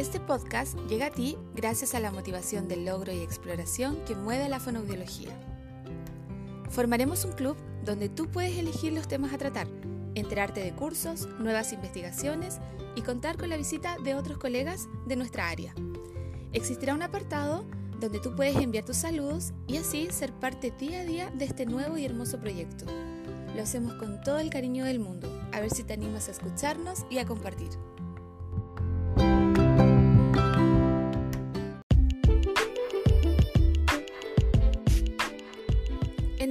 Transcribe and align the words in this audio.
Este 0.00 0.18
podcast 0.18 0.78
llega 0.88 1.08
a 1.08 1.10
ti 1.10 1.36
gracias 1.54 1.94
a 1.94 2.00
la 2.00 2.10
motivación 2.10 2.68
del 2.68 2.86
logro 2.86 3.12
y 3.12 3.18
exploración 3.18 4.02
que 4.06 4.14
mueve 4.14 4.48
la 4.48 4.58
fonoaudiología. 4.58 5.28
Formaremos 6.70 7.26
un 7.26 7.32
club 7.32 7.54
donde 7.84 8.08
tú 8.08 8.26
puedes 8.26 8.56
elegir 8.56 8.94
los 8.94 9.08
temas 9.08 9.34
a 9.34 9.36
tratar, 9.36 9.66
enterarte 10.14 10.64
de 10.64 10.72
cursos, 10.72 11.28
nuevas 11.38 11.74
investigaciones 11.74 12.60
y 12.96 13.02
contar 13.02 13.36
con 13.36 13.50
la 13.50 13.58
visita 13.58 13.98
de 14.02 14.14
otros 14.14 14.38
colegas 14.38 14.88
de 15.04 15.16
nuestra 15.16 15.50
área. 15.50 15.74
Existirá 16.54 16.94
un 16.94 17.02
apartado 17.02 17.66
donde 18.00 18.20
tú 18.20 18.34
puedes 18.34 18.56
enviar 18.56 18.86
tus 18.86 18.96
saludos 18.96 19.52
y 19.66 19.76
así 19.76 20.08
ser 20.10 20.32
parte 20.32 20.70
día 20.70 21.00
a 21.00 21.04
día 21.04 21.30
de 21.30 21.44
este 21.44 21.66
nuevo 21.66 21.98
y 21.98 22.06
hermoso 22.06 22.40
proyecto. 22.40 22.86
Lo 23.54 23.62
hacemos 23.62 23.92
con 23.96 24.22
todo 24.22 24.38
el 24.38 24.48
cariño 24.48 24.86
del 24.86 24.98
mundo. 24.98 25.28
A 25.52 25.60
ver 25.60 25.70
si 25.70 25.82
te 25.82 25.92
animas 25.92 26.28
a 26.28 26.30
escucharnos 26.30 27.04
y 27.10 27.18
a 27.18 27.26
compartir. 27.26 27.68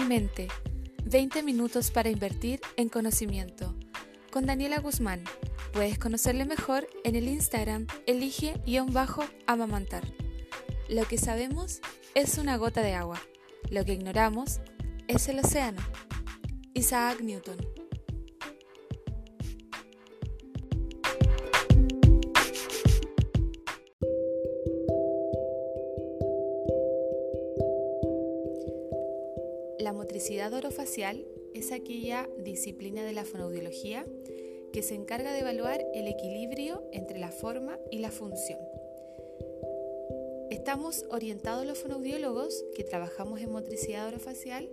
Mente, 0.09 0.49
20 1.05 1.43
minutos 1.43 1.91
para 1.91 2.09
invertir 2.09 2.59
en 2.77 2.89
conocimiento. 2.89 3.75
Con 4.31 4.47
Daniela 4.47 4.79
Guzmán. 4.79 5.23
Puedes 5.71 5.99
conocerle 5.99 6.45
mejor 6.45 6.87
en 7.03 7.15
el 7.15 7.27
Instagram 7.27 7.85
elige-amamantar. 8.07 10.03
Lo 10.89 11.05
que 11.05 11.19
sabemos 11.19 11.81
es 12.15 12.39
una 12.39 12.57
gota 12.57 12.81
de 12.81 12.95
agua. 12.95 13.21
Lo 13.69 13.85
que 13.85 13.93
ignoramos 13.93 14.61
es 15.07 15.27
el 15.27 15.37
océano. 15.37 15.83
Isaac 16.73 17.21
Newton. 17.21 17.78
Orofacial 30.59 31.25
es 31.53 31.71
aquella 31.71 32.29
disciplina 32.37 33.03
de 33.03 33.13
la 33.13 33.25
fonoaudiología 33.25 34.05
que 34.71 34.83
se 34.83 34.93
encarga 34.93 35.33
de 35.33 35.39
evaluar 35.39 35.83
el 35.95 36.07
equilibrio 36.07 36.83
entre 36.91 37.17
la 37.17 37.31
forma 37.31 37.79
y 37.91 37.99
la 37.99 38.11
función. 38.11 38.59
Estamos 40.51 41.05
orientados 41.09 41.65
los 41.65 41.79
fonoaudiólogos 41.79 42.65
que 42.75 42.83
trabajamos 42.83 43.41
en 43.41 43.51
motricidad 43.51 44.07
orofacial 44.07 44.69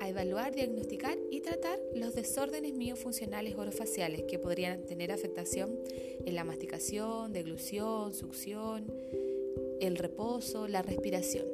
a 0.00 0.08
evaluar, 0.08 0.54
diagnosticar 0.54 1.18
y 1.30 1.40
tratar 1.40 1.78
los 1.94 2.14
desórdenes 2.14 2.74
miofuncionales 2.74 3.56
orofaciales 3.56 4.22
que 4.22 4.38
podrían 4.38 4.84
tener 4.84 5.10
afectación 5.10 5.78
en 6.24 6.34
la 6.34 6.44
masticación, 6.44 7.32
deglución, 7.32 8.14
succión, 8.14 8.92
el 9.80 9.96
reposo, 9.96 10.68
la 10.68 10.82
respiración. 10.82 11.46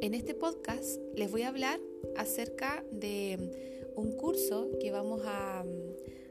En 0.00 0.14
este 0.14 0.34
podcast 0.34 1.00
les 1.14 1.30
voy 1.30 1.42
a 1.42 1.48
hablar 1.48 1.80
acerca 2.18 2.84
de 2.90 3.38
un 3.96 4.12
curso 4.12 4.70
que 4.80 4.90
vamos 4.90 5.22
a, 5.24 5.64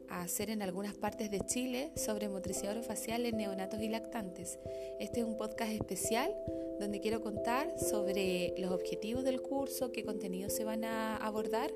hacer 0.08 0.50
en 0.50 0.62
algunas 0.62 0.94
partes 0.94 1.30
de 1.30 1.42
Chile 1.42 1.92
sobre 1.96 2.30
motricidad 2.30 2.72
orofacial 2.72 3.26
en 3.26 3.36
neonatos 3.38 3.82
y 3.82 3.90
lactantes. 3.90 4.60
Este 5.00 5.20
es 5.20 5.26
un 5.26 5.36
podcast 5.36 5.72
especial 5.72 6.34
donde 6.80 7.02
quiero 7.02 7.22
contar 7.22 7.78
sobre 7.80 8.54
los 8.58 8.72
objetivos 8.72 9.24
del 9.26 9.42
curso, 9.42 9.92
qué 9.92 10.06
contenidos 10.06 10.54
se 10.54 10.64
van 10.64 10.86
a 10.86 11.18
abordar, 11.18 11.72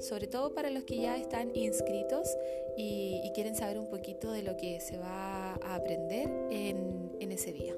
sobre 0.00 0.26
todo 0.26 0.52
para 0.52 0.70
los 0.70 0.84
que 0.84 0.96
ya 0.96 1.16
están 1.16 1.54
inscritos 1.54 2.28
y, 2.76 3.30
quieren 3.34 3.54
saber 3.54 3.78
un 3.78 3.88
poquito 3.88 4.32
de 4.32 4.42
lo 4.42 4.56
que 4.56 4.80
se 4.80 4.96
va 4.96 5.54
a 5.62 5.74
aprender 5.74 6.28
en, 6.50 7.12
en 7.20 7.32
ese 7.32 7.52
día. 7.52 7.76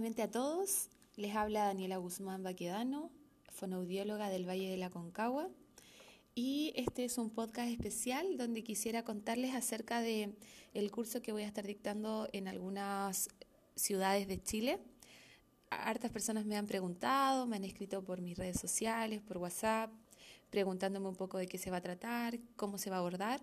Nuevamente 0.00 0.22
a 0.22 0.30
todos, 0.30 0.88
les 1.16 1.36
habla 1.36 1.66
Daniela 1.66 1.98
Guzmán 1.98 2.42
Baquedano, 2.42 3.10
fonoaudióloga 3.50 4.30
del 4.30 4.48
Valle 4.48 4.70
de 4.70 4.78
la 4.78 4.88
Concagua. 4.88 5.50
Y 6.34 6.72
este 6.74 7.04
es 7.04 7.18
un 7.18 7.28
podcast 7.28 7.68
especial 7.70 8.38
donde 8.38 8.62
quisiera 8.62 9.02
contarles 9.02 9.54
acerca 9.54 10.00
de 10.00 10.34
el 10.72 10.90
curso 10.90 11.20
que 11.20 11.32
voy 11.32 11.42
a 11.42 11.46
estar 11.46 11.66
dictando 11.66 12.30
en 12.32 12.48
algunas 12.48 13.28
ciudades 13.76 14.26
de 14.26 14.42
Chile. 14.42 14.80
Hartas 15.68 16.10
personas 16.10 16.46
me 16.46 16.56
han 16.56 16.66
preguntado, 16.66 17.46
me 17.46 17.56
han 17.56 17.64
escrito 17.64 18.02
por 18.02 18.22
mis 18.22 18.38
redes 18.38 18.58
sociales, 18.58 19.20
por 19.20 19.36
WhatsApp, 19.36 19.92
preguntándome 20.48 21.10
un 21.10 21.16
poco 21.16 21.36
de 21.36 21.46
qué 21.46 21.58
se 21.58 21.70
va 21.70 21.76
a 21.76 21.82
tratar, 21.82 22.38
cómo 22.56 22.78
se 22.78 22.88
va 22.88 22.96
a 22.96 23.00
abordar. 23.00 23.42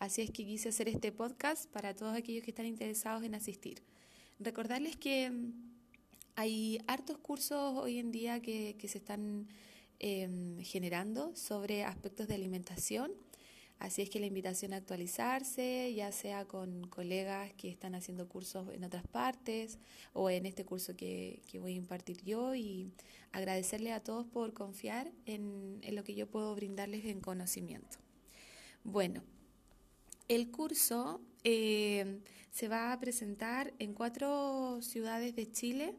Así 0.00 0.20
es 0.20 0.32
que 0.32 0.44
quise 0.44 0.70
hacer 0.70 0.88
este 0.88 1.12
podcast 1.12 1.70
para 1.70 1.94
todos 1.94 2.16
aquellos 2.16 2.42
que 2.42 2.50
están 2.50 2.66
interesados 2.66 3.22
en 3.22 3.36
asistir. 3.36 3.84
Recordarles 4.40 4.96
que 4.96 5.30
hay 6.34 6.80
hartos 6.86 7.18
cursos 7.18 7.76
hoy 7.76 7.98
en 7.98 8.10
día 8.10 8.40
que, 8.40 8.76
se 8.88 8.98
están 8.98 9.48
em, 9.98 10.58
generando 10.60 11.34
sobre 11.36 11.84
aspectos 11.84 12.28
de 12.28 12.34
alimentación. 12.34 13.12
Así 13.78 14.00
es 14.00 14.10
que 14.10 14.20
la 14.20 14.26
invitación 14.26 14.72
a 14.72 14.76
actualizarse, 14.76 15.92
ya 15.92 16.12
sea 16.12 16.44
con 16.46 16.86
colegas 16.86 17.52
que 17.54 17.68
están 17.68 17.96
haciendo 17.96 18.28
cursos 18.28 18.72
en 18.72 18.84
otras 18.84 19.06
partes 19.08 19.78
o 20.12 20.30
en 20.30 20.46
este 20.46 20.64
curso 20.64 20.94
que, 20.96 21.42
voy 21.60 21.72
a 21.72 21.76
impartir 21.76 22.22
yo 22.22 22.54
y 22.54 22.92
agradecerle 23.32 23.92
a 23.92 24.00
todos 24.00 24.24
por 24.26 24.52
confiar 24.54 25.10
en, 25.26 25.80
lo 25.90 26.04
que 26.04 26.14
yo 26.14 26.28
puedo 26.28 26.54
brindarles 26.54 27.04
en 27.06 27.20
conocimiento. 27.20 27.98
Bueno, 28.84 29.24
el 30.28 30.50
curso 30.52 31.20
em, 31.42 32.20
se 32.52 32.68
va 32.68 32.92
a 32.92 33.00
presentar 33.00 33.74
en 33.80 33.94
cuatro 33.94 34.80
ciudades 34.80 35.34
de 35.34 35.50
Chile 35.50 35.96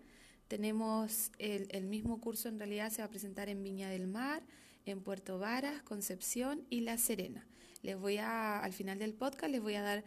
tenemos 0.54 1.32
el, 1.40 1.86
mismo 1.88 2.22
curso, 2.22 2.48
en 2.48 2.60
realidad 2.60 2.92
se 2.92 3.02
va 3.02 3.08
a 3.08 3.10
presentar 3.10 3.50
en 3.50 3.64
Viña 3.64 3.90
del 3.90 4.06
Mar, 4.06 4.44
en 4.86 5.02
Puerto 5.02 5.40
Varas, 5.40 5.82
Concepción 5.82 6.64
y 6.70 6.82
La 6.82 7.00
Serena. 7.00 7.44
Les 7.82 8.00
voy 8.00 8.18
a, 8.18 8.60
al 8.60 8.72
final 8.72 9.00
del 9.00 9.16
podcast, 9.16 9.52
les 9.52 9.64
voy 9.64 9.74
a 9.74 9.82
dar 9.82 10.04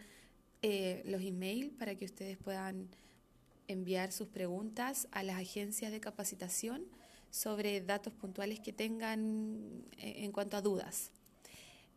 eh, 0.63 1.03
los 1.05 1.21
emails 1.23 1.73
para 1.73 1.97
que 1.97 2.05
ustedes 2.05 2.39
puedan 2.39 2.87
enviar 3.67 4.13
sus 4.13 4.29
preguntas 4.29 5.09
a 5.11 5.25
las 5.25 5.41
agencias 5.41 5.91
de 5.91 5.99
capacitación 5.99 6.85
sobre 7.33 7.81
datos 7.81 8.13
puntuales 8.13 8.61
que 8.61 8.73
tengan 8.73 9.83
eh, 9.99 10.15
en, 10.19 10.31
cuanto 10.31 10.57
a 10.57 10.63
dudas. 10.63 11.11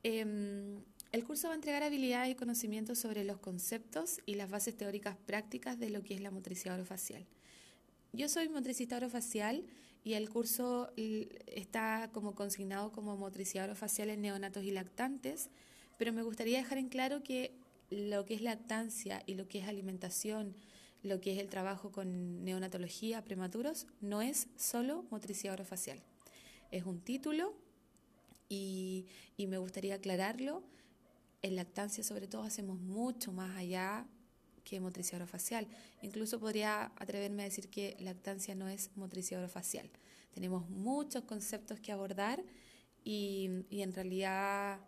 Em, 0.02 0.82
el 1.12 1.24
curso 1.24 1.50
va 1.50 1.54
a 1.54 1.56
entregar 1.56 1.84
habilidades 1.84 2.32
y 2.32 2.36
conocimientos 2.36 2.98
sobre 2.98 3.24
los 3.26 3.38
conceptos 3.38 4.22
y 4.26 4.34
las 4.34 4.50
bases 4.50 4.76
teóricas 4.76 5.18
prácticas 5.28 5.78
de 5.78 5.92
lo 5.92 6.02
que 6.02 6.16
es 6.16 6.22
la 6.22 6.32
motricidad 6.32 6.74
orofacial. 6.74 7.28
Yo 8.12 8.28
soy 8.28 8.50
motricista 8.50 8.98
orofacial 8.98 9.66
y 10.04 10.14
el 10.14 10.30
curso 10.30 10.92
está 10.96 12.10
como 12.12 12.34
consignado 12.34 12.92
como 12.92 13.16
motricidad 13.18 13.66
orofacial 13.66 14.10
en 14.10 14.22
neonatos 14.22 14.64
y 14.64 14.72
lactantes, 14.72 15.50
pero 15.98 16.12
me 16.12 16.24
gustaría 16.24 16.58
dejar 16.58 16.80
en 16.80 16.90
claro 16.90 17.22
que 17.22 17.54
lo 17.92 18.26
que 18.26 18.34
es 18.34 18.42
lactancia 18.42 19.22
y 19.28 19.36
lo 19.36 19.48
que 19.48 19.60
es 19.60 19.68
alimentación, 19.68 20.56
lo 21.04 21.22
que 21.22 21.34
es 21.34 21.40
el 21.40 21.50
trabajo 21.50 21.92
con 21.92 22.44
neonatología, 22.44 23.24
prematuros, 23.24 23.86
no 24.02 24.24
es 24.24 24.48
solo 24.58 25.06
motricidad 25.12 25.54
orofacial. 25.54 26.02
Es 26.72 26.86
un 26.86 27.02
título 27.02 27.54
y, 28.48 29.06
y 29.38 29.46
me 29.46 29.60
gustaría 29.60 29.96
aclararlo. 29.96 30.64
En 31.44 31.56
lactancia 31.56 32.04
sobre 32.04 32.28
todo 32.28 32.42
hacemos 32.42 32.80
mucho 32.80 33.32
más 33.32 33.56
allá 33.56 34.08
que 34.70 34.80
motricidad 34.80 35.22
orofacial. 35.22 35.68
Incluso 36.02 36.40
podría 36.40 36.92
atreverme 36.98 37.42
a 37.42 37.46
decir 37.46 37.70
que 37.70 37.98
lactancia 38.00 38.54
no 38.54 38.68
es 38.68 38.92
motricidad 38.96 39.42
orofacial. 39.42 39.90
Tenemos 40.34 40.70
muchos 40.70 41.24
conceptos 41.24 41.80
que 41.80 41.92
abordar 41.92 42.44
y, 43.04 43.50
en 43.72 43.94
realidad 43.94 44.80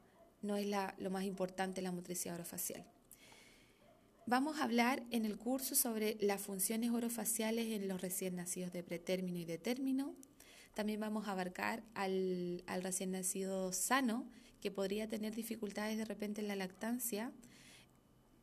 no 0.42 0.56
es 0.56 0.68
lo 0.98 1.10
más 1.10 1.24
importante 1.24 1.81
la 1.81 1.92
motricidad 1.92 2.36
orofacial. 2.36 2.86
Vamos 4.28 4.60
a 4.60 4.66
hablar 4.66 5.04
en 5.10 5.25
el 5.25 5.38
curso 5.38 5.74
sobre 5.75 6.18
las 6.22 6.42
funciones 6.42 6.92
orofaciales 6.92 7.72
en 7.72 7.88
los 7.88 8.01
recién 8.01 8.36
nacidos 8.36 8.72
de 8.72 8.83
pretérmino 8.83 9.39
y 9.39 9.45
de 9.45 9.57
término. 9.57 10.16
También 10.75 11.00
vamos 11.00 11.28
a 11.28 11.31
abarcar 11.31 11.83
al, 11.95 12.63
al 12.68 12.83
recién 12.83 13.12
nacido 13.12 13.74
sano, 13.74 14.30
que 14.62 14.69
podría 14.69 15.10
tener 15.10 15.33
dificultades 15.33 15.98
de 15.98 16.06
repente 16.06 16.39
en 16.39 16.48
la 16.48 16.56
lactancia 16.56 17.31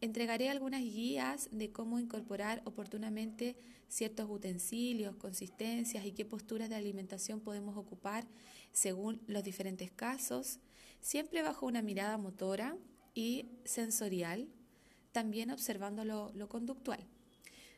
Entregaré 0.00 0.48
algunas 0.48 0.82
guías 0.82 1.48
de 1.50 1.72
cómo 1.72 1.98
incorporar 1.98 2.62
oportunamente 2.64 3.56
ciertos 3.88 4.30
utensilios, 4.30 5.16
consistencias 5.16 6.04
y 6.04 6.12
qué 6.12 6.24
posturas 6.24 6.68
de 6.68 6.76
alimentación 6.76 7.40
podemos 7.40 7.76
ocupar 7.76 8.24
según 8.72 9.20
los 9.26 9.42
diferentes 9.42 9.90
casos, 9.90 10.60
siempre 11.00 11.42
bajo 11.42 11.66
una 11.66 11.82
mirada 11.82 12.16
motora 12.16 12.76
y 13.12 13.46
sensorial, 13.64 14.48
también 15.10 15.50
observando 15.50 16.04
lo, 16.04 16.48
conductual. 16.48 17.00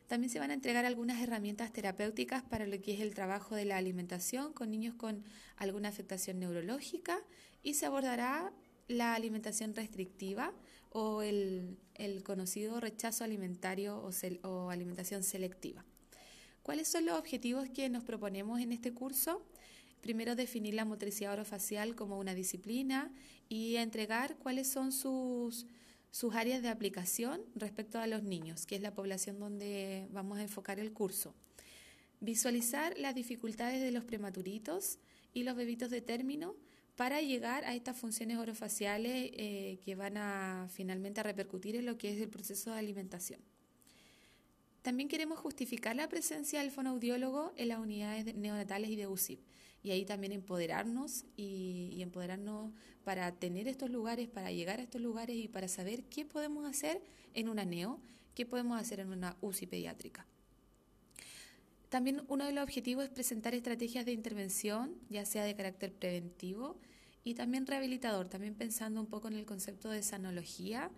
También 0.07 0.29
se 0.29 0.39
van 0.39 0.51
a 0.51 0.53
entregar 0.53 0.85
algunas 0.85 1.21
herramientas 1.23 1.73
terapéuticas 1.73 2.43
para 2.43 2.67
lo 2.67 2.79
que 2.81 2.93
es 2.93 2.99
el 2.99 3.15
trabajo 3.15 3.55
de 3.55 3.65
la 3.65 3.77
alimentación 3.77 4.53
con 4.53 4.69
niños 4.69 4.93
con 4.93 5.23
alguna 5.55 5.89
afectación 5.89 6.39
neurológica 6.39 7.23
y 7.63 7.75
se 7.75 7.87
abordará 7.87 8.53
la 8.87 9.15
alimentación 9.15 9.73
restrictiva 9.73 10.53
o 10.91 11.21
el, 11.21 11.77
conocido 12.23 12.79
rechazo 12.79 13.23
alimentario 13.23 13.97
o, 13.97 14.11
o 14.47 14.69
alimentación 14.69 15.23
selectiva. 15.23 15.85
¿Cuáles 16.63 16.87
son 16.87 17.05
los 17.05 17.17
objetivos 17.17 17.69
que 17.69 17.89
nos 17.89 18.03
proponemos 18.03 18.59
en 18.59 18.71
este 18.71 18.93
curso? 18.93 19.41
Primero, 20.01 20.35
definir 20.35 20.73
la 20.73 20.85
motricidad 20.85 21.33
orofacial 21.33 21.95
como 21.95 22.19
una 22.19 22.33
disciplina 22.33 23.11
y 23.49 23.75
entregar 23.75 24.37
cuáles 24.37 24.67
son 24.67 24.91
sus, 24.91 25.65
sus 26.11 26.35
áreas 26.35 26.61
de 26.61 26.69
aplicación 26.69 27.41
respecto 27.55 27.99
a 27.99 28.07
los 28.07 28.23
niños, 28.23 28.65
que 28.65 28.75
es 28.75 28.81
la 28.81 28.93
población 28.93 29.39
donde 29.39 30.07
vamos 30.11 30.39
a 30.39 30.43
enfocar 30.43 30.79
el 30.79 30.91
curso. 30.91 31.33
Visualizar 32.19 32.97
las 32.97 33.15
dificultades 33.15 33.81
de 33.81 33.91
los 33.91 34.03
prematuritos 34.03 34.99
y 35.33 35.43
los 35.43 35.55
bebitos 35.55 35.89
de 35.89 36.01
término 36.01 36.55
para 37.01 37.19
llegar 37.19 37.65
a 37.65 37.73
estas 37.73 37.97
funciones 37.97 38.37
orofaciales 38.37 39.31
eh, 39.33 39.79
que 39.83 39.95
van 39.95 40.17
a 40.17 40.67
finalmente 40.69 41.19
a 41.19 41.23
repercutir 41.23 41.75
en 41.75 41.87
lo 41.87 41.97
que 41.97 42.13
es 42.13 42.21
el 42.21 42.29
proceso 42.29 42.73
de 42.73 42.77
alimentación. 42.77 43.39
También 44.83 45.09
queremos 45.09 45.39
justificar 45.39 45.95
la 45.95 46.07
presencia 46.07 46.59
del 46.59 46.69
fonoaudiólogo 46.69 47.53
en 47.57 47.69
las 47.69 47.79
unidades 47.79 48.35
neonatales 48.35 48.91
y 48.91 48.97
de 48.97 49.07
UCIP 49.07 49.39
y 49.81 49.89
ahí 49.89 50.05
también 50.05 50.31
empoderarnos 50.31 51.25
y, 51.35 51.99
empoderarnos 52.03 52.71
para 53.03 53.31
tener 53.31 53.67
estos 53.67 53.89
lugares, 53.89 54.27
para 54.27 54.51
llegar 54.51 54.79
a 54.79 54.83
estos 54.83 55.01
lugares 55.01 55.35
y 55.35 55.47
para 55.47 55.67
saber 55.67 56.03
qué 56.03 56.23
podemos 56.23 56.69
hacer 56.69 57.01
en 57.33 57.49
una 57.49 57.65
neo, 57.65 57.99
qué 58.35 58.45
podemos 58.45 58.79
hacer 58.79 58.99
en 58.99 59.09
una 59.09 59.37
UCI 59.41 59.65
pediátrica. 59.65 60.27
También 61.89 62.21
uno 62.27 62.45
de 62.45 62.51
los 62.51 62.63
objetivos 62.63 63.05
es 63.05 63.09
presentar 63.09 63.55
estrategias 63.55 64.05
de 64.05 64.11
intervención, 64.11 64.93
ya 65.09 65.25
sea 65.25 65.45
de 65.45 65.55
carácter 65.55 65.91
preventivo 65.91 66.77
y 67.23 67.35
también 67.35 67.67
rehabilitador, 67.67 68.27
también 68.27 68.55
pensando 68.55 68.99
un 68.99 69.07
poco 69.07 69.27
en 69.27 69.35
el 69.35 69.45
concepto 69.45 69.89
de 69.89 70.01
sanología, 70.01 70.91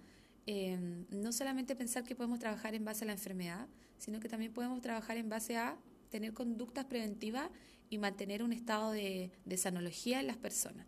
em, 0.45 1.05
no 1.09 1.31
solamente 1.31 1.75
pensar 1.75 2.03
que 2.03 2.15
podemos 2.15 2.39
trabajar 2.39 2.75
en 2.75 2.85
base 2.85 3.03
a 3.03 3.07
la 3.07 3.13
enfermedad, 3.13 3.67
sino 3.97 4.19
que 4.19 4.29
también 4.29 4.53
podemos 4.53 4.81
trabajar 4.81 5.17
en 5.17 5.29
base 5.29 5.57
a 5.57 5.77
tener 6.09 6.33
conductas 6.33 6.85
preventivas 6.85 7.49
y 7.89 7.97
mantener 7.97 8.43
un 8.43 8.53
estado 8.53 8.91
de, 8.91 9.31
sanología 9.57 10.19
en 10.19 10.27
las 10.27 10.37
personas. 10.37 10.87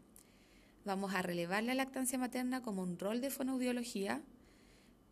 Vamos 0.86 1.14
a 1.14 1.22
relevar 1.22 1.64
la 1.64 1.74
lactancia 1.74 2.18
materna 2.18 2.62
como 2.62 2.84
un 2.84 2.98
rol 3.00 3.22
de 3.22 3.30
fonoaudiología. 3.30 4.22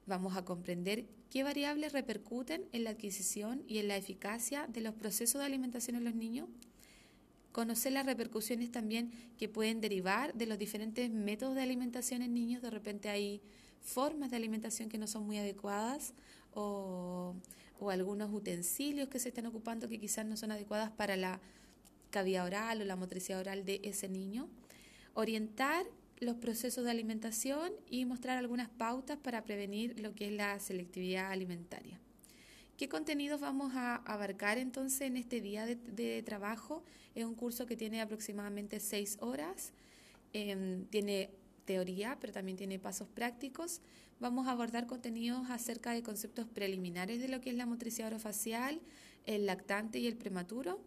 Vamos 0.05 0.35
a 0.35 0.45
comprender 0.45 1.05
qué 1.29 1.43
variables 1.43 1.93
repercuten 1.93 2.65
en 2.71 2.83
la 2.83 2.91
adquisición 2.91 3.63
y 3.67 3.79
en 3.79 3.87
la 3.87 3.97
eficacia 3.97 4.67
de 4.67 4.81
los 4.81 4.93
procesos 4.93 5.39
de 5.39 5.45
alimentación 5.45 5.95
en 5.95 6.03
los 6.03 6.15
niños. 6.15 6.47
Conocer 7.53 7.93
las 7.93 8.05
repercusiones 8.05 8.71
también 8.71 9.11
que 9.37 9.47
pueden 9.47 9.79
derivar 9.79 10.33
de 10.33 10.45
los 10.45 10.57
diferentes 10.57 11.09
métodos 11.09 11.55
de 11.55 11.61
alimentación 11.61 12.21
en 12.21 12.33
niños. 12.33 12.61
De 12.61 12.69
repente 12.69 13.09
hay 13.09 13.41
formas 13.79 14.31
de 14.31 14.37
alimentación 14.37 14.89
que 14.89 14.97
no 14.97 15.07
son 15.07 15.25
muy 15.25 15.37
adecuadas 15.37 16.13
o, 16.53 17.35
o 17.79 17.89
algunos 17.89 18.33
utensilios 18.33 19.07
que 19.07 19.19
se 19.19 19.29
están 19.29 19.45
ocupando 19.45 19.87
que 19.87 19.99
quizás 19.99 20.25
no 20.25 20.35
son 20.35 20.51
adecuadas 20.51 20.91
para 20.91 21.15
la 21.15 21.39
cavidad 22.09 22.45
oral 22.45 22.81
o 22.81 22.85
la 22.85 22.95
motricidad 22.95 23.39
oral 23.39 23.65
de 23.65 23.81
ese 23.83 24.09
niño, 24.09 24.49
orientar 25.13 25.85
los 26.19 26.37
procesos 26.37 26.85
de 26.85 26.91
alimentación 26.91 27.71
y 27.89 28.05
mostrar 28.05 28.37
algunas 28.37 28.69
pautas 28.69 29.17
para 29.17 29.43
prevenir 29.43 29.99
lo 29.99 30.15
que 30.15 30.27
es 30.27 30.33
la 30.33 30.59
selectividad 30.59 31.31
alimentaria. 31.31 31.99
¿Qué 32.77 32.89
contenidos 32.89 33.39
vamos 33.39 33.73
a 33.75 33.97
abarcar 33.97 34.57
entonces 34.57 35.01
en 35.01 35.17
este 35.17 35.41
día 35.41 35.65
de, 35.65 36.23
trabajo? 36.23 36.83
Es 37.13 37.25
un 37.25 37.35
curso 37.35 37.65
que 37.65 37.77
tiene 37.77 38.01
aproximadamente 38.01 38.79
seis 38.79 39.17
horas, 39.21 39.73
em, 40.33 40.85
tiene 40.85 41.29
teoría, 41.65 42.17
pero 42.19 42.33
también 42.33 42.57
tiene 42.57 42.79
pasos 42.79 43.07
prácticos. 43.07 43.81
Vamos 44.19 44.47
a 44.47 44.51
abordar 44.51 44.87
contenidos 44.87 45.49
acerca 45.49 45.91
de 45.91 46.01
conceptos 46.01 46.47
preliminares 46.47 47.19
de 47.19 47.27
lo 47.27 47.41
que 47.41 47.51
es 47.51 47.55
la 47.55 47.65
motricidad 47.65 48.07
orofacial, 48.07 48.81
el 49.25 49.45
lactante 49.45 49.99
y 49.99 50.07
el 50.07 50.17
prematuro 50.17 50.81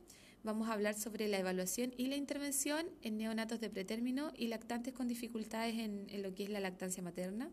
Vamos 0.46 0.68
a 0.68 0.74
hablar 0.74 0.94
sobre 0.94 1.26
la 1.26 1.40
evaluación 1.40 1.92
y 1.96 2.06
la 2.06 2.14
intervención 2.14 2.86
en 3.02 3.18
neonatos 3.18 3.58
de 3.58 3.68
pretérmino 3.68 4.32
y 4.36 4.46
lactantes 4.46 4.94
con 4.94 5.08
dificultades 5.08 5.74
en, 5.76 6.06
lo 6.22 6.36
que 6.36 6.44
es 6.44 6.50
la 6.50 6.60
lactancia 6.60 7.02
materna. 7.02 7.50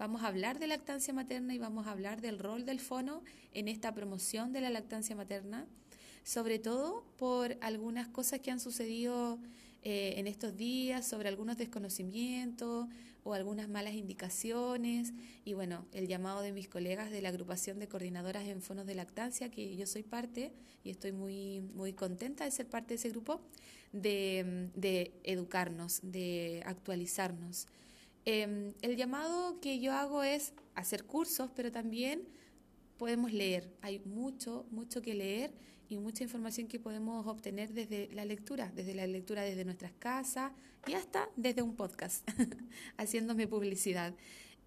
Vamos 0.00 0.22
a 0.22 0.28
hablar 0.28 0.58
de 0.58 0.66
lactancia 0.66 1.12
materna 1.12 1.54
y 1.54 1.58
vamos 1.58 1.86
a 1.86 1.90
hablar 1.90 2.22
del 2.22 2.38
rol 2.38 2.64
del 2.64 2.80
fono 2.80 3.22
en 3.52 3.68
esta 3.68 3.92
promoción 3.92 4.50
de 4.50 4.62
la 4.62 4.70
lactancia 4.70 5.14
materna, 5.14 5.66
sobre 6.24 6.58
todo 6.58 7.04
por 7.18 7.58
algunas 7.60 8.08
cosas 8.08 8.40
que 8.40 8.50
han 8.50 8.60
sucedido 8.60 9.38
eh, 9.82 10.14
en 10.16 10.26
estos 10.26 10.56
días, 10.56 11.06
sobre 11.06 11.28
algunos 11.28 11.58
desconocimientos, 11.58 12.88
o 13.24 13.34
algunas 13.34 13.68
malas 13.68 13.92
indicaciones 13.92 15.12
y 15.44 15.52
bueno, 15.52 15.84
el 15.92 16.08
llamado 16.08 16.40
de 16.40 16.52
mis 16.52 16.66
colegas 16.66 17.10
de 17.10 17.20
la 17.20 17.28
agrupación 17.28 17.78
de 17.78 17.86
coordinadoras 17.86 18.46
en 18.46 18.62
fonos 18.62 18.86
de 18.86 18.94
lactancia, 18.94 19.50
que 19.50 19.76
yo 19.76 19.86
soy 19.86 20.02
parte 20.02 20.54
y 20.82 20.88
estoy 20.88 21.12
muy, 21.12 21.60
muy 21.74 21.92
contenta 21.92 22.46
de 22.46 22.50
ser 22.52 22.66
parte 22.66 22.88
de 22.88 22.94
ese 22.94 23.10
grupo, 23.10 23.42
de, 23.92 24.70
de 24.74 25.12
educarnos, 25.24 26.00
de 26.02 26.62
actualizarnos. 26.64 27.66
Em, 28.24 28.74
el 28.82 28.96
llamado 28.96 29.60
que 29.60 29.80
yo 29.80 29.92
hago 29.92 30.22
es 30.22 30.52
hacer 30.74 31.04
cursos, 31.04 31.50
pero 31.54 31.72
también 31.72 32.28
podemos 32.98 33.32
leer. 33.32 33.72
Hay 33.80 34.00
mucho, 34.00 34.66
mucho 34.70 35.00
que 35.00 35.14
leer 35.14 35.52
y 35.88 35.96
mucha 35.96 36.22
información 36.22 36.68
que 36.68 36.78
podemos 36.78 37.26
obtener 37.26 37.72
desde 37.72 38.08
la 38.12 38.24
lectura, 38.24 38.70
desde 38.74 38.94
la 38.94 39.06
lectura 39.06 39.42
desde 39.42 39.64
nuestras 39.64 39.92
casas 39.98 40.52
y 40.86 40.92
hasta 40.92 41.28
desde 41.36 41.62
un 41.62 41.74
podcast, 41.74 42.28
haciéndome 42.96 43.46
publicidad. 43.48 44.14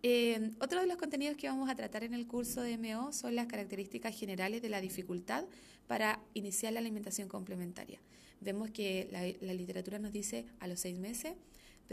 Eh, 0.01 0.51
otro 0.59 0.81
de 0.81 0.87
los 0.87 0.97
contenidos 0.97 1.37
que 1.37 1.47
vamos 1.47 1.69
a 1.69 1.75
tratar 1.75 2.03
en 2.03 2.13
el 2.13 2.27
curso 2.27 2.61
de 2.61 2.77
MO 2.77 3.13
son 3.13 3.35
las 3.35 3.47
características 3.47 4.19
generales 4.19 4.61
de 4.61 4.67
la 4.67 4.81
dificultad 4.81 5.45
para 5.87 6.19
iniciar 6.33 6.73
la 6.73 6.79
alimentación 6.79 7.29
complementaria. 7.29 7.99
Vemos 8.41 8.69
que 8.71 9.07
la, 9.11 9.21
la 9.45 9.53
literatura 9.53 9.99
nos 9.99 10.11
dice 10.11 10.45
a 10.59 10.67
los 10.67 10.81
seis 10.81 10.99
meses, 10.99 11.35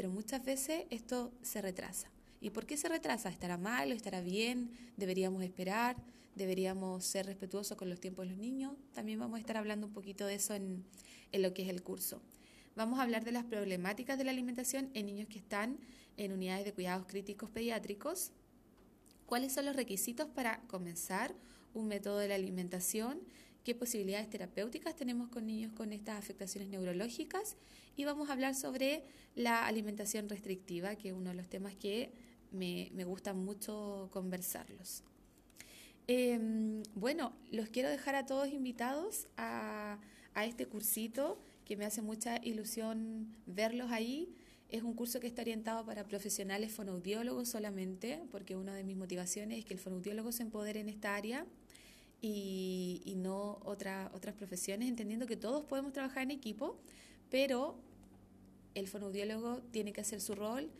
pero 0.01 0.11
muchas 0.11 0.43
veces 0.43 0.85
esto 0.89 1.31
se 1.43 1.61
retrasa. 1.61 2.09
¿Y 2.41 2.49
por 2.49 2.65
qué 2.65 2.79
se 2.79 2.89
retrasa? 2.89 3.29
¿Estará 3.29 3.59
mal 3.59 3.93
estará 3.93 4.23
bien? 4.23 4.71
¿Deberíamos 4.97 5.43
esperar? 5.43 5.95
deberíamos 6.35 7.05
ser 7.05 7.27
respetuosos 7.27 7.77
con 7.77 7.91
los 7.91 8.01
tiempos 8.01 8.25
de 8.25 8.31
los 8.31 8.39
niños. 8.39 8.73
También 8.95 9.19
vamos 9.19 9.37
a 9.37 9.41
estar 9.41 9.59
hablando 9.59 9.87
un 9.87 9.93
poquito 9.93 10.25
de 10.25 10.37
eso 10.37 10.55
en, 10.55 10.87
lo 11.35 11.53
que 11.53 11.65
es 11.65 11.69
el 11.69 11.83
curso. 11.83 12.23
Vamos 12.77 12.99
a 12.99 13.03
hablar 13.03 13.25
de 13.25 13.33
las 13.33 13.45
problemáticas 13.45 14.17
de 14.17 14.25
la 14.25 14.31
alimentación 14.31 14.89
en 14.95 15.05
niños 15.05 15.29
que 15.29 15.39
están 15.39 15.77
en 16.17 16.33
unidades 16.33 16.65
de 16.65 16.73
cuidados 16.73 17.05
críticos 17.07 17.51
pediátricos. 17.51 18.31
¿Cuáles 19.27 19.53
son 19.53 19.67
los 19.67 19.77
requisitos 19.77 20.31
para 20.31 20.63
comenzar 20.63 21.35
un 21.75 21.89
método 21.89 22.17
de 22.17 22.29
la 22.29 22.37
alimentación? 22.37 23.21
¿Qué 23.65 23.75
posibilidades 23.75 24.31
terapéuticas 24.31 24.97
tenemos 24.97 25.29
con 25.29 25.47
niños 25.47 25.73
con 25.73 25.93
estas 25.93 26.19
afectaciones 26.19 26.71
neurológicas? 26.71 27.57
Y 27.97 28.05
vamos 28.05 28.31
a 28.31 28.33
hablar 28.33 28.55
sobre 28.55 29.05
la 29.35 29.67
alimentación 29.67 30.29
restrictiva, 30.29 30.97
que 30.97 31.09
es 31.09 31.15
uno 31.15 31.31
de 31.31 31.37
los 31.37 31.49
temas 31.49 31.75
que 31.75 32.11
me, 32.53 32.91
me 32.95 33.05
gusta 33.05 33.35
mucho 33.35 34.09
conversarlos. 34.13 35.05
Em, 36.13 36.83
bueno, 36.97 37.33
los 37.53 37.69
quiero 37.69 37.89
dejar 37.89 38.17
a 38.17 38.27
todos 38.27 38.49
invitados 38.49 39.29
a, 39.37 40.01
este 40.45 40.67
cursito 40.67 41.39
que 41.65 41.77
me 41.77 41.85
hace 41.85 42.03
mucha 42.03 42.41
ilusión 42.43 43.37
verlos 43.47 43.93
ahí. 43.93 44.35
Es 44.71 44.83
un 44.83 44.95
curso 44.95 45.21
que 45.21 45.29
está 45.29 45.43
orientado 45.43 45.85
para 45.85 46.09
profesionales 46.09 46.73
fonoaudiólogos 46.73 47.49
solamente, 47.49 48.23
porque 48.33 48.57
una 48.57 48.75
de 48.75 48.83
mis 48.83 48.97
motivaciones 48.97 49.61
es 49.61 49.65
que 49.65 49.75
el 49.75 49.79
fonoaudiólogo 49.79 50.33
se 50.33 50.43
empodere 50.43 50.81
en 50.81 50.89
esta 50.89 51.15
área 51.15 51.47
y, 52.21 53.15
no 53.19 53.50
otra, 53.71 54.11
otras 54.15 54.35
profesiones, 54.35 54.89
entendiendo 54.89 55.27
que 55.27 55.37
todos 55.37 55.65
podemos 55.65 55.93
trabajar 55.93 56.25
en 56.25 56.31
equipo, 56.31 56.79
pero 57.31 57.79
el 58.75 58.89
fonoaudiólogo 58.89 59.63
tiene 59.71 59.93
que 59.93 60.01
hacer 60.01 60.21
su 60.21 60.35
rol 60.35 60.71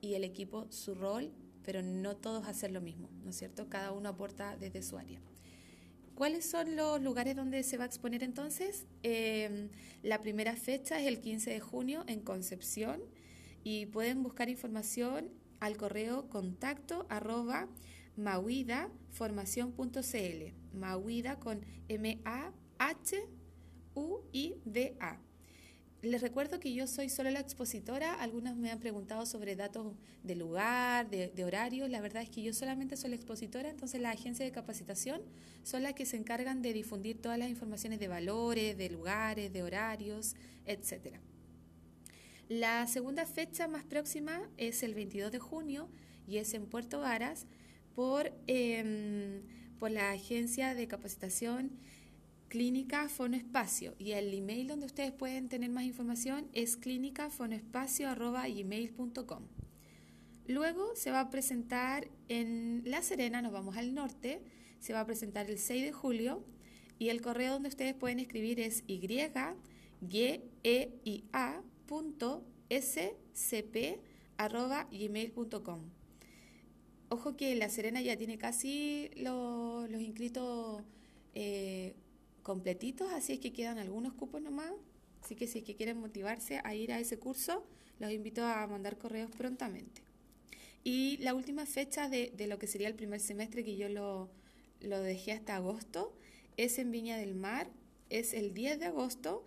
y 0.00 0.14
el 0.14 0.24
equipo 0.24 0.66
su 0.70 0.94
rol 0.94 1.32
pero 1.68 1.82
no 1.82 2.16
todos 2.16 2.46
hacen 2.46 2.72
lo 2.72 2.80
mismo, 2.80 3.10
¿no 3.22 3.28
es 3.28 3.36
cierto? 3.36 3.68
Cada 3.68 3.92
uno 3.92 4.08
aporta 4.08 4.56
desde 4.56 4.82
su 4.82 4.96
área. 4.96 5.20
¿Cuáles 6.14 6.48
son 6.48 6.76
los 6.76 7.02
lugares 7.02 7.36
donde 7.36 7.62
se 7.62 7.76
va 7.76 7.84
a 7.84 7.86
exponer 7.86 8.22
entonces? 8.22 8.86
Em, 9.02 9.68
la 10.02 10.18
primera 10.22 10.56
fecha 10.56 10.98
es 10.98 11.06
el 11.06 11.20
15 11.20 11.50
de 11.50 11.60
junio 11.60 12.04
en 12.06 12.20
Concepción 12.20 13.02
y 13.64 13.84
pueden 13.84 14.22
buscar 14.22 14.48
información 14.48 15.28
al 15.60 15.76
correo 15.76 16.30
contacto 16.30 17.06
mauidaformación.cl 18.18 20.52
mauida 20.74 21.38
con 21.38 21.64
M-A-H-U-I-D-A 21.88 22.48
les 26.02 26.20
recuerdo 26.20 26.60
que 26.60 26.72
yo 26.72 26.86
soy 26.86 27.08
solo 27.08 27.28
la 27.30 27.40
expositora, 27.40 28.14
algunos 28.14 28.54
me 28.54 28.70
han 28.70 28.78
preguntado 28.78 29.26
sobre 29.26 29.56
datos 29.56 29.96
de 30.22 30.36
lugar, 30.36 31.10
de, 31.10 31.28
de 31.28 31.88
la 31.88 32.00
verdad 32.00 32.22
es 32.22 32.30
que 32.30 32.40
yo 32.40 32.54
solamente 32.54 32.96
soy 32.96 33.10
la 33.10 33.16
expositora, 33.16 33.68
entonces 33.68 34.00
la 34.00 34.10
agencia 34.10 34.44
de 34.44 34.52
capacitación 34.52 35.20
son 35.64 35.82
las 35.82 35.94
que 35.94 36.06
se 36.06 36.16
encargan 36.16 36.62
de 36.62 36.72
difundir 36.72 37.20
todas 37.20 37.36
las 37.36 37.48
informaciones 37.48 37.98
de 37.98 38.06
valores, 38.06 38.78
de 38.78 38.90
lugares, 38.90 39.52
de 39.52 39.64
horarios, 39.64 40.36
etc. 40.66 41.16
La 42.48 42.86
segunda 42.86 43.26
fecha 43.26 43.66
más 43.66 43.82
próxima 43.82 44.48
es 44.56 44.84
el 44.84 44.94
22 44.94 45.32
de 45.32 45.40
junio 45.40 45.88
y 46.28 46.36
es 46.36 46.54
en 46.54 46.66
Puerto 46.66 47.00
Varas 47.00 47.46
por, 47.98 48.30
em, 48.46 49.42
por 49.80 49.90
la 49.90 50.12
agencia 50.12 50.76
de 50.76 50.86
capacitación 50.86 51.72
Clínica 52.46 53.08
Fonoespacio 53.08 53.96
y 53.98 54.12
el 54.12 54.32
email 54.32 54.68
donde 54.68 54.86
ustedes 54.86 55.10
pueden 55.10 55.48
tener 55.48 55.70
más 55.70 55.82
información 55.82 56.46
es 56.52 56.76
clínicafonoespacio.gmail.com. 56.76 59.42
Luego 60.46 60.94
se 60.94 61.10
va 61.10 61.18
a 61.18 61.30
presentar 61.30 62.06
en 62.28 62.82
La 62.84 63.02
Serena, 63.02 63.42
nos 63.42 63.50
vamos 63.50 63.76
al 63.76 63.92
norte, 63.92 64.42
se 64.78 64.92
va 64.92 65.00
a 65.00 65.04
presentar 65.04 65.50
el 65.50 65.58
6 65.58 65.82
de 65.82 65.90
julio 65.90 66.44
y 67.00 67.08
el 67.08 67.20
correo 67.20 67.54
donde 67.54 67.68
ustedes 67.68 67.94
pueden 67.94 68.20
escribir 68.20 68.60
es 68.60 68.84
y 68.86 69.00
Ojo 77.10 77.36
que 77.36 77.54
La 77.54 77.70
Serena 77.70 78.02
ya 78.02 78.16
tiene 78.16 78.36
casi 78.36 79.10
los, 79.16 79.88
inscritos 79.90 80.82
eh, 81.34 81.94
completitos, 82.42 83.10
así 83.12 83.34
es 83.34 83.40
que 83.40 83.52
quedan 83.52 83.78
algunos 83.78 84.12
cupos 84.12 84.42
nomás. 84.42 84.72
Así 85.22 85.34
que 85.34 85.46
si 85.46 85.58
es 85.58 85.64
que 85.64 85.74
quieren 85.74 85.98
motivarse 85.98 86.60
a 86.64 86.74
ir 86.74 86.92
a 86.92 87.00
ese 87.00 87.18
curso, 87.18 87.66
los 87.98 88.12
invito 88.12 88.44
a 88.44 88.66
mandar 88.66 88.98
correos 88.98 89.30
prontamente. 89.30 90.02
Y 90.84 91.16
la 91.18 91.34
última 91.34 91.66
fecha 91.66 92.08
de, 92.08 92.32
de 92.36 92.46
lo 92.46 92.58
que 92.58 92.66
sería 92.66 92.88
el 92.88 92.94
primer 92.94 93.20
semestre, 93.20 93.64
que 93.64 93.76
yo 93.76 93.88
lo, 93.88 94.30
lo 94.80 95.00
dejé 95.00 95.32
hasta 95.32 95.56
agosto, 95.56 96.14
es 96.56 96.78
en 96.78 96.90
Viña 96.90 97.16
del 97.16 97.34
Mar, 97.34 97.70
es 98.10 98.34
el 98.34 98.54
10 98.54 98.80
de 98.80 98.86
agosto 98.86 99.44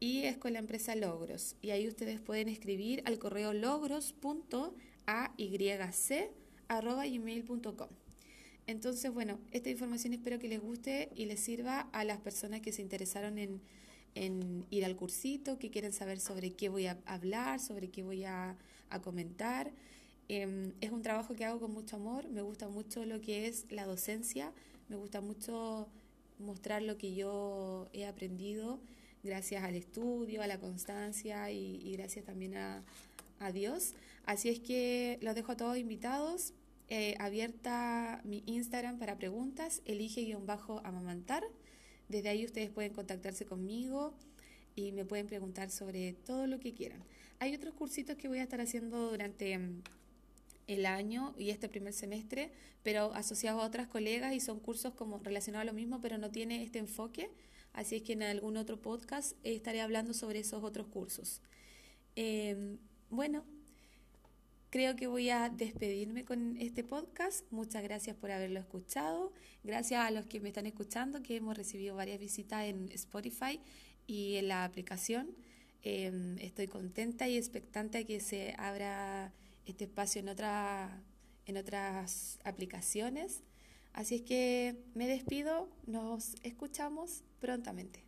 y 0.00 0.24
es 0.24 0.36
con 0.38 0.52
la 0.52 0.58
empresa 0.58 0.94
Logros. 0.94 1.56
Y 1.62 1.70
ahí 1.70 1.86
ustedes 1.86 2.20
pueden 2.20 2.48
escribir 2.48 3.02
al 3.04 3.18
correo 3.18 3.52
logros.ayc.gmail.com. 6.80 7.88
Entonces, 8.66 9.12
bueno, 9.12 9.38
esta 9.50 9.70
información 9.70 10.12
espero 10.12 10.38
que 10.38 10.48
les 10.48 10.60
guste 10.60 11.10
y 11.16 11.26
les 11.26 11.40
sirva 11.40 11.88
a 11.92 12.04
las 12.04 12.18
personas 12.18 12.60
que 12.60 12.72
se 12.72 12.82
interesaron 12.82 13.38
en, 13.38 13.60
ir 14.70 14.84
al 14.84 14.94
cursito, 14.94 15.58
que 15.58 15.70
quieren 15.70 15.92
saber 15.92 16.20
sobre 16.20 16.52
qué 16.52 16.68
voy 16.68 16.86
a 16.86 16.98
hablar, 17.06 17.60
sobre 17.60 17.88
qué 17.90 18.02
voy 18.02 18.24
a, 18.24 18.56
comentar. 19.02 19.72
Em, 20.28 20.72
es 20.82 20.90
un 20.90 21.00
trabajo 21.02 21.34
que 21.34 21.46
hago 21.46 21.58
con 21.60 21.72
mucho 21.72 21.96
amor, 21.96 22.28
me 22.28 22.42
gusta 22.42 22.68
mucho 22.68 23.06
lo 23.06 23.22
que 23.22 23.46
es 23.46 23.64
la 23.70 23.86
docencia, 23.86 24.52
me 24.88 24.96
gusta 24.96 25.22
mucho 25.22 25.88
mostrar 26.38 26.82
lo 26.82 26.98
que 26.98 27.14
yo 27.14 27.88
he 27.94 28.06
aprendido 28.06 28.80
gracias 29.22 29.64
al 29.64 29.76
estudio, 29.76 30.42
a 30.42 30.46
la 30.46 30.58
constancia 30.58 31.50
y, 31.50 31.92
gracias 31.92 32.24
también 32.24 32.56
a, 32.56 32.82
a 33.38 33.52
Dios. 33.52 33.94
Así 34.26 34.48
es 34.48 34.60
que 34.60 35.18
los 35.22 35.34
dejo 35.34 35.52
a 35.52 35.56
todos 35.56 35.78
invitados 35.78 36.52
eh, 36.94 37.16
abierta 37.18 38.20
mi 38.22 38.42
Instagram 38.44 38.98
para 38.98 39.16
preguntas, 39.16 39.80
elige-amamantar. 39.86 41.42
Desde 42.10 42.28
ahí 42.28 42.44
ustedes 42.44 42.68
pueden 42.68 42.92
contactarse 42.92 43.46
conmigo 43.46 44.12
y 44.76 44.92
me 44.92 45.06
pueden 45.06 45.26
preguntar 45.26 45.70
sobre 45.70 46.12
todo 46.12 46.46
lo 46.46 46.60
que 46.60 46.74
quieran. 46.74 47.02
Hay 47.38 47.54
otros 47.54 47.72
cursitos 47.72 48.16
que 48.16 48.28
voy 48.28 48.40
a 48.40 48.42
estar 48.42 48.60
haciendo 48.60 49.08
durante 49.10 49.56
mm, 49.56 49.82
el 50.66 50.84
año 50.84 51.34
y 51.38 51.48
este 51.48 51.66
primer 51.66 51.94
semestre, 51.94 52.52
pero 52.82 53.14
asociados 53.14 53.62
a 53.62 53.66
otras 53.66 53.88
colegas 53.88 54.34
y 54.34 54.40
son 54.40 54.60
cursos 54.60 54.92
como 54.92 55.16
relacionados 55.16 55.62
a 55.62 55.72
lo 55.72 55.72
mismo, 55.72 55.98
pero 56.02 56.18
no 56.18 56.30
tiene 56.30 56.62
este 56.62 56.78
enfoque. 56.78 57.30
Así 57.72 57.96
es 57.96 58.02
que 58.02 58.12
en 58.12 58.22
algún 58.22 58.58
otro 58.58 58.82
podcast 58.82 59.34
estaré 59.44 59.80
hablando 59.80 60.12
sobre 60.12 60.40
esos 60.40 60.62
otros 60.62 60.88
cursos. 60.88 61.40
Em, 62.16 62.76
bueno, 63.08 63.46
Creo 64.72 64.96
que 64.96 65.06
voy 65.06 65.28
a 65.28 65.50
despedirme 65.50 66.24
con 66.24 66.56
este 66.56 66.82
podcast. 66.82 67.44
Muchas 67.50 67.82
gracias 67.82 68.16
por 68.16 68.30
haberlo 68.30 68.58
escuchado. 68.58 69.30
Gracias 69.62 70.00
a 70.00 70.10
los 70.10 70.24
que 70.24 70.40
me 70.40 70.48
están 70.48 70.64
escuchando, 70.64 71.22
que 71.22 71.36
hemos 71.36 71.58
recibido 71.58 71.94
varias 71.94 72.18
visitas 72.18 72.64
en 72.64 72.90
Spotify 72.92 73.60
y 74.06 74.36
en 74.36 74.48
la 74.48 74.64
aplicación. 74.64 75.36
Em, 75.82 76.38
estoy 76.38 76.68
contenta 76.68 77.28
y 77.28 77.36
expectante 77.36 77.98
a 77.98 78.04
que 78.04 78.18
se 78.18 78.54
abra 78.56 79.34
este 79.66 79.84
espacio 79.84 80.22
en, 80.22 80.30
otra, 80.30 81.02
en 81.44 81.58
otras 81.58 82.38
aplicaciones. 82.42 83.42
Así 83.92 84.14
es 84.14 84.22
que 84.22 84.78
me 84.94 85.06
despido, 85.06 85.68
nos 85.84 86.34
escuchamos 86.44 87.24
prontamente. 87.40 88.06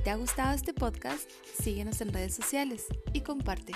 Si 0.00 0.04
te 0.04 0.10
ha 0.12 0.16
gustado 0.16 0.54
este 0.54 0.72
podcast, 0.72 1.30
síguenos 1.62 2.00
en 2.00 2.10
redes 2.10 2.34
sociales 2.34 2.86
y 3.12 3.20
comparte. 3.20 3.74